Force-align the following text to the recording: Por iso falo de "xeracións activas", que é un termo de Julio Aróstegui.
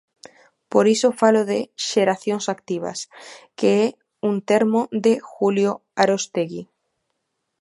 Por 0.71 0.85
iso 0.95 1.09
falo 1.21 1.41
de 1.51 1.59
"xeracións 1.87 2.45
activas", 2.55 2.99
que 3.57 3.69
é 3.85 3.85
un 4.29 4.35
termo 4.51 4.81
de 5.05 5.13
Julio 5.33 5.71
Aróstegui. 6.01 6.63